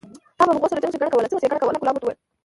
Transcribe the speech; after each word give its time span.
تا 0.37 0.43
به 0.45 0.51
هغو 0.55 0.67
سره 0.71 0.79
څنګه 0.83 0.91
ښېګڼه 0.93 1.09
کوله؟ 1.11 1.27
کلاب 1.81 1.95
ورته 1.95 2.03
وویل: 2.05 2.17